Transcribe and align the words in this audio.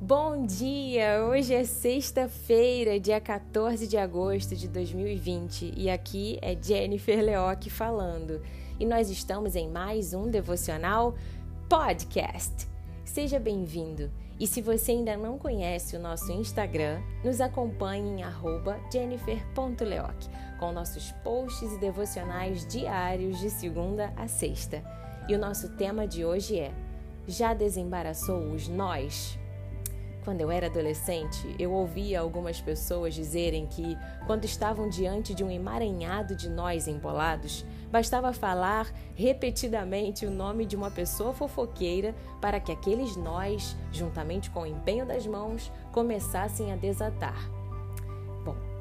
Bom 0.00 0.44
dia! 0.44 1.24
Hoje 1.24 1.54
é 1.54 1.64
sexta-feira, 1.64 2.98
dia 2.98 3.20
14 3.20 3.86
de 3.86 3.96
agosto 3.96 4.56
de 4.56 4.66
2020 4.66 5.72
e 5.76 5.88
aqui 5.88 6.38
é 6.42 6.56
Jennifer 6.60 7.24
Leoc 7.24 7.70
falando. 7.70 8.42
E 8.80 8.84
nós 8.84 9.08
estamos 9.08 9.54
em 9.54 9.70
mais 9.70 10.12
um 10.12 10.28
devocional 10.28 11.14
podcast. 11.68 12.66
Seja 13.04 13.38
bem-vindo. 13.38 14.10
E 14.40 14.46
se 14.46 14.60
você 14.60 14.90
ainda 14.90 15.16
não 15.16 15.38
conhece 15.38 15.96
o 15.96 16.00
nosso 16.00 16.32
Instagram, 16.32 17.00
nos 17.24 17.40
acompanhe 17.40 18.22
em 18.22 18.24
jennifer.leoc, 18.92 20.28
com 20.62 20.70
nossos 20.70 21.10
posts 21.24 21.72
e 21.72 21.78
devocionais 21.78 22.64
diários 22.64 23.40
de 23.40 23.50
segunda 23.50 24.12
a 24.16 24.28
sexta. 24.28 24.80
E 25.28 25.34
o 25.34 25.38
nosso 25.38 25.70
tema 25.70 26.06
de 26.06 26.24
hoje 26.24 26.56
é: 26.56 26.72
Já 27.26 27.52
desembaraçou 27.52 28.52
os 28.52 28.68
nós? 28.68 29.36
Quando 30.24 30.40
eu 30.40 30.52
era 30.52 30.68
adolescente, 30.68 31.56
eu 31.58 31.72
ouvia 31.72 32.20
algumas 32.20 32.60
pessoas 32.60 33.12
dizerem 33.12 33.66
que, 33.66 33.98
quando 34.24 34.44
estavam 34.44 34.88
diante 34.88 35.34
de 35.34 35.42
um 35.42 35.50
emaranhado 35.50 36.36
de 36.36 36.48
nós 36.48 36.86
embolados, 36.86 37.66
bastava 37.90 38.32
falar 38.32 38.88
repetidamente 39.16 40.24
o 40.24 40.30
nome 40.30 40.64
de 40.64 40.76
uma 40.76 40.92
pessoa 40.92 41.32
fofoqueira 41.32 42.14
para 42.40 42.60
que 42.60 42.70
aqueles 42.70 43.16
nós, 43.16 43.76
juntamente 43.90 44.48
com 44.48 44.60
o 44.60 44.66
empenho 44.66 45.04
das 45.04 45.26
mãos, 45.26 45.72
começassem 45.90 46.70
a 46.70 46.76
desatar 46.76 47.61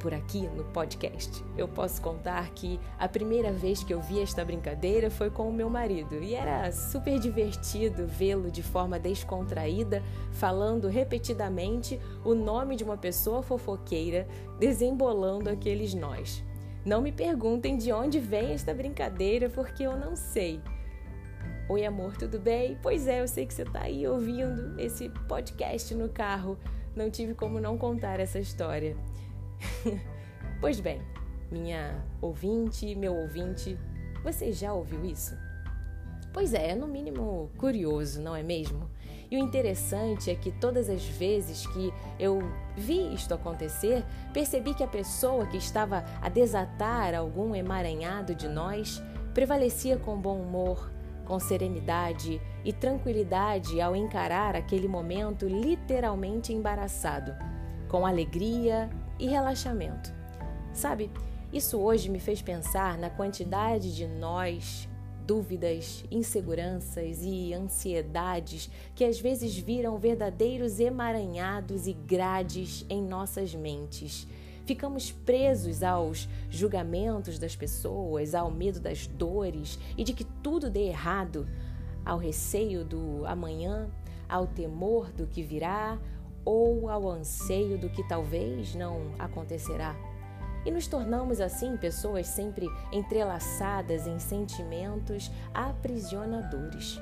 por 0.01 0.13
aqui 0.13 0.47
no 0.47 0.63
podcast. 0.65 1.43
Eu 1.55 1.67
posso 1.67 2.01
contar 2.01 2.49
que 2.51 2.79
a 2.97 3.07
primeira 3.07 3.51
vez 3.51 3.83
que 3.83 3.93
eu 3.93 4.01
vi 4.01 4.19
esta 4.19 4.43
brincadeira 4.43 5.11
foi 5.11 5.29
com 5.29 5.47
o 5.47 5.53
meu 5.53 5.69
marido 5.69 6.15
e 6.21 6.33
era 6.33 6.71
super 6.71 7.19
divertido 7.19 8.07
vê-lo 8.07 8.49
de 8.49 8.63
forma 8.63 8.97
descontraída, 8.97 10.03
falando 10.31 10.87
repetidamente 10.87 11.99
o 12.25 12.33
nome 12.33 12.75
de 12.75 12.83
uma 12.83 12.97
pessoa 12.97 13.43
fofoqueira, 13.43 14.27
desembolando 14.59 15.49
aqueles 15.49 15.93
nós. 15.93 16.43
Não 16.83 16.99
me 16.99 17.11
perguntem 17.11 17.77
de 17.77 17.91
onde 17.91 18.19
vem 18.19 18.53
esta 18.53 18.73
brincadeira, 18.73 19.49
porque 19.49 19.83
eu 19.83 19.95
não 19.95 20.15
sei. 20.15 20.59
Oi, 21.69 21.85
amor, 21.85 22.17
tudo 22.17 22.39
bem? 22.39 22.75
Pois 22.81 23.07
é, 23.07 23.21
eu 23.21 23.27
sei 23.27 23.45
que 23.45 23.53
você 23.53 23.61
está 23.61 23.83
aí 23.83 24.07
ouvindo 24.07 24.79
esse 24.79 25.09
podcast 25.27 25.93
no 25.93 26.09
carro. 26.09 26.57
Não 26.95 27.09
tive 27.09 27.35
como 27.35 27.59
não 27.59 27.77
contar 27.77 28.19
essa 28.19 28.39
história. 28.39 28.97
pois 30.59 30.79
bem, 30.79 31.01
minha 31.51 32.03
ouvinte, 32.21 32.95
meu 32.95 33.15
ouvinte, 33.15 33.77
você 34.23 34.51
já 34.51 34.73
ouviu 34.73 35.03
isso? 35.05 35.35
Pois 36.33 36.53
é, 36.53 36.69
é 36.69 36.75
no 36.75 36.87
mínimo 36.87 37.49
curioso, 37.57 38.21
não 38.21 38.35
é 38.35 38.41
mesmo? 38.41 38.89
E 39.29 39.35
o 39.35 39.39
interessante 39.39 40.29
é 40.29 40.35
que 40.35 40.51
todas 40.51 40.89
as 40.89 41.05
vezes 41.05 41.65
que 41.67 41.93
eu 42.19 42.41
vi 42.75 43.13
isto 43.13 43.33
acontecer, 43.33 44.03
percebi 44.33 44.73
que 44.73 44.83
a 44.83 44.87
pessoa 44.87 45.45
que 45.45 45.57
estava 45.57 46.03
a 46.21 46.29
desatar 46.29 47.13
algum 47.15 47.55
emaranhado 47.55 48.33
de 48.33 48.47
nós 48.47 49.01
prevalecia 49.33 49.97
com 49.97 50.17
bom 50.17 50.37
humor, 50.37 50.91
com 51.25 51.39
serenidade 51.39 52.41
e 52.63 52.73
tranquilidade 52.73 53.79
ao 53.79 53.95
encarar 53.95 54.55
aquele 54.55 54.87
momento 54.87 55.47
literalmente 55.47 56.53
embaraçado, 56.53 57.33
com 57.87 58.05
alegria 58.05 58.89
e 59.21 59.27
relaxamento. 59.27 60.11
Sabe, 60.73 61.11
isso 61.53 61.77
hoje 61.77 62.09
me 62.09 62.19
fez 62.19 62.41
pensar 62.41 62.97
na 62.97 63.09
quantidade 63.09 63.95
de 63.95 64.07
nós, 64.07 64.89
dúvidas, 65.27 66.03
inseguranças 66.09 67.19
e 67.21 67.53
ansiedades 67.53 68.69
que 68.95 69.05
às 69.05 69.19
vezes 69.19 69.55
viram 69.55 69.97
verdadeiros 69.99 70.79
emaranhados 70.79 71.85
e 71.85 71.93
grades 71.93 72.83
em 72.89 73.01
nossas 73.01 73.53
mentes. 73.53 74.27
Ficamos 74.65 75.11
presos 75.11 75.83
aos 75.83 76.27
julgamentos 76.49 77.37
das 77.37 77.55
pessoas, 77.55 78.33
ao 78.33 78.49
medo 78.49 78.79
das 78.79 79.05
dores 79.05 79.77
e 79.97 80.03
de 80.03 80.13
que 80.13 80.23
tudo 80.23 80.69
dê 80.69 80.87
errado, 80.87 81.47
ao 82.03 82.17
receio 82.17 82.83
do 82.83 83.25
amanhã, 83.25 83.87
ao 84.27 84.47
temor 84.47 85.11
do 85.11 85.27
que 85.27 85.43
virá 85.43 85.99
ou 86.43 86.89
ao 86.89 87.09
anseio 87.09 87.77
do 87.77 87.89
que 87.89 88.07
talvez 88.07 88.75
não 88.75 89.13
acontecerá. 89.19 89.95
E 90.65 90.71
nos 90.71 90.87
tornamos 90.87 91.41
assim 91.41 91.75
pessoas 91.75 92.27
sempre 92.27 92.67
entrelaçadas 92.91 94.05
em 94.05 94.19
sentimentos 94.19 95.31
aprisionadores. 95.53 96.99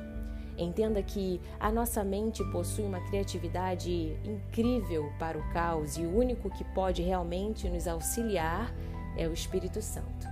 Entenda 0.57 1.01
que 1.01 1.39
a 1.59 1.71
nossa 1.71 2.03
mente 2.03 2.43
possui 2.51 2.83
uma 2.83 2.99
criatividade 3.07 4.17
incrível 4.25 5.09
para 5.17 5.37
o 5.37 5.53
caos 5.53 5.97
e 5.97 6.01
o 6.01 6.17
único 6.17 6.49
que 6.49 6.65
pode 6.73 7.01
realmente 7.01 7.69
nos 7.69 7.87
auxiliar 7.87 8.73
é 9.17 9.27
o 9.27 9.33
Espírito 9.33 9.81
Santo. 9.81 10.27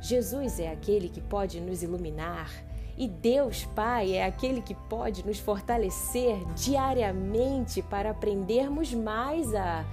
Jesus 0.00 0.60
é 0.60 0.70
aquele 0.70 1.08
que 1.08 1.20
pode 1.20 1.60
nos 1.60 1.82
iluminar, 1.82 2.50
e 2.96 3.06
Deus 3.06 3.64
Pai 3.74 4.14
é 4.14 4.24
aquele 4.24 4.62
que 4.62 4.74
pode 4.74 5.26
nos 5.26 5.38
fortalecer 5.38 6.38
diariamente 6.54 7.82
para 7.82 8.10
aprendermos 8.10 8.94
mais 8.94 9.54
a 9.54 9.84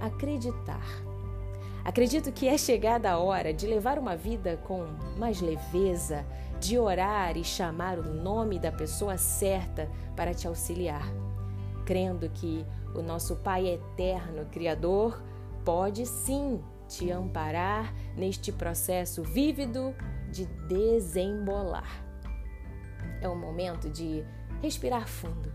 acreditar. 0.00 0.84
Acredito 1.84 2.32
que 2.32 2.48
é 2.48 2.58
chegada 2.58 3.10
a 3.10 3.18
hora 3.18 3.54
de 3.54 3.66
levar 3.66 3.98
uma 3.98 4.16
vida 4.16 4.58
com 4.64 4.84
mais 5.16 5.40
leveza, 5.40 6.26
de 6.58 6.78
orar 6.78 7.36
e 7.36 7.44
chamar 7.44 7.98
o 7.98 8.02
nome 8.02 8.58
da 8.58 8.70
pessoa 8.70 9.16
certa 9.16 9.88
para 10.14 10.34
te 10.34 10.46
auxiliar, 10.46 11.06
crendo 11.86 12.28
que 12.28 12.66
o 12.94 13.00
nosso 13.00 13.36
Pai 13.36 13.66
eterno, 13.66 14.44
Criador, 14.50 15.22
pode 15.64 16.04
sim 16.04 16.60
te 16.86 17.10
amparar 17.10 17.94
neste 18.16 18.50
processo 18.50 19.22
vívido 19.22 19.94
de 20.30 20.44
desembolar. 20.68 22.09
É 23.20 23.28
o 23.28 23.36
momento 23.36 23.88
de 23.90 24.24
respirar 24.62 25.08
fundo 25.08 25.52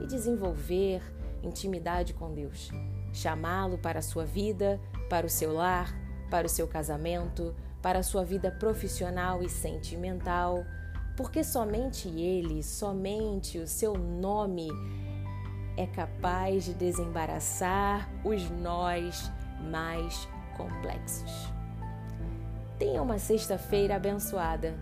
e 0.00 0.06
desenvolver 0.06 1.02
intimidade 1.42 2.14
com 2.14 2.32
Deus. 2.32 2.70
Chamá-lo 3.12 3.78
para 3.78 3.98
a 3.98 4.02
sua 4.02 4.24
vida, 4.24 4.80
para 5.08 5.26
o 5.26 5.30
seu 5.30 5.52
lar, 5.52 5.94
para 6.30 6.46
o 6.46 6.50
seu 6.50 6.66
casamento, 6.66 7.54
para 7.82 7.98
a 7.98 8.02
sua 8.02 8.24
vida 8.24 8.50
profissional 8.50 9.42
e 9.42 9.48
sentimental, 9.48 10.64
porque 11.16 11.42
somente 11.42 12.08
Ele, 12.08 12.62
somente 12.62 13.58
o 13.58 13.66
seu 13.66 13.94
nome 13.94 14.68
é 15.76 15.86
capaz 15.86 16.64
de 16.64 16.74
desembaraçar 16.74 18.08
os 18.24 18.48
nós 18.50 19.30
mais 19.70 20.28
complexos. 20.56 21.30
Tenha 22.78 23.02
uma 23.02 23.18
sexta-feira 23.18 23.96
abençoada 23.96 24.74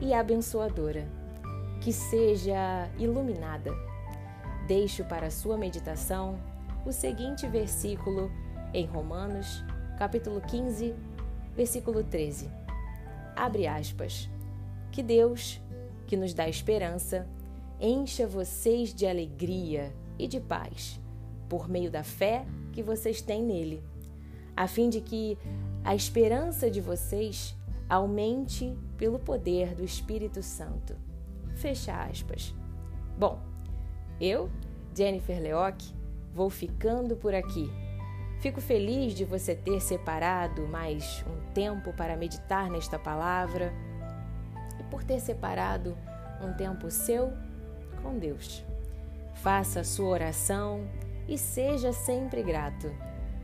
e 0.00 0.12
abençoadora 0.12 1.23
que 1.84 1.92
seja 1.92 2.88
iluminada. 2.98 3.70
Deixo 4.66 5.04
para 5.04 5.30
sua 5.30 5.58
meditação 5.58 6.40
o 6.86 6.90
seguinte 6.90 7.46
versículo 7.46 8.32
em 8.72 8.86
Romanos, 8.86 9.62
capítulo 9.98 10.40
15, 10.40 10.94
versículo 11.54 12.02
13. 12.02 12.50
Abre 13.36 13.66
aspas. 13.66 14.30
Que 14.90 15.02
Deus, 15.02 15.60
que 16.06 16.16
nos 16.16 16.32
dá 16.32 16.48
esperança, 16.48 17.28
encha 17.78 18.26
vocês 18.26 18.94
de 18.94 19.06
alegria 19.06 19.94
e 20.18 20.26
de 20.26 20.40
paz, 20.40 20.98
por 21.50 21.68
meio 21.68 21.90
da 21.90 22.02
fé 22.02 22.46
que 22.72 22.82
vocês 22.82 23.20
têm 23.20 23.42
nele, 23.42 23.84
a 24.56 24.66
fim 24.66 24.88
de 24.88 25.02
que 25.02 25.36
a 25.84 25.94
esperança 25.94 26.70
de 26.70 26.80
vocês 26.80 27.54
aumente 27.90 28.74
pelo 28.96 29.18
poder 29.18 29.74
do 29.74 29.84
Espírito 29.84 30.42
Santo. 30.42 30.96
Fecha 31.54 31.94
aspas. 32.04 32.54
Bom, 33.18 33.40
eu, 34.20 34.50
Jennifer 34.94 35.40
Leoc, 35.40 35.80
vou 36.32 36.50
ficando 36.50 37.16
por 37.16 37.34
aqui. 37.34 37.70
Fico 38.40 38.60
feliz 38.60 39.14
de 39.14 39.24
você 39.24 39.54
ter 39.54 39.80
separado 39.80 40.66
mais 40.68 41.24
um 41.26 41.52
tempo 41.52 41.92
para 41.94 42.16
meditar 42.16 42.68
nesta 42.68 42.98
palavra 42.98 43.72
e 44.78 44.82
por 44.84 45.02
ter 45.02 45.20
separado 45.20 45.96
um 46.42 46.52
tempo 46.52 46.90
seu 46.90 47.32
com 48.02 48.18
Deus. 48.18 48.64
Faça 49.36 49.80
a 49.80 49.84
sua 49.84 50.08
oração 50.08 50.86
e 51.28 51.38
seja 51.38 51.92
sempre 51.92 52.42
grato. 52.42 52.92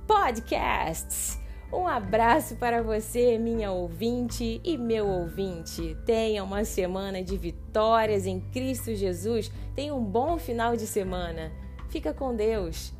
podcasts. 0.06 1.43
Um 1.74 1.88
abraço 1.88 2.54
para 2.54 2.80
você, 2.80 3.36
minha 3.36 3.72
ouvinte 3.72 4.60
e 4.62 4.78
meu 4.78 5.08
ouvinte. 5.08 5.96
Tenha 6.06 6.44
uma 6.44 6.64
semana 6.64 7.20
de 7.20 7.36
vitórias 7.36 8.26
em 8.26 8.38
Cristo 8.38 8.94
Jesus. 8.94 9.50
Tenha 9.74 9.92
um 9.92 10.04
bom 10.04 10.38
final 10.38 10.76
de 10.76 10.86
semana. 10.86 11.50
Fica 11.88 12.14
com 12.14 12.34
Deus. 12.34 12.94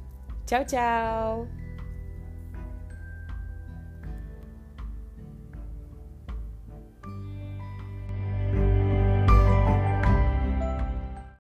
Tchau, 0.45 0.65
tchau. 0.65 1.64